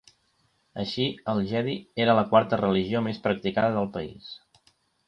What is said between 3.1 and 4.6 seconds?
més practicada del país.